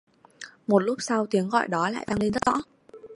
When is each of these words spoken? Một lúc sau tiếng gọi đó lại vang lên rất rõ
Một 0.67 0.79
lúc 0.79 0.97
sau 1.01 1.25
tiếng 1.25 1.49
gọi 1.49 1.67
đó 1.67 1.89
lại 1.89 2.05
vang 2.09 2.19
lên 2.19 2.31
rất 2.33 2.45
rõ 2.45 2.57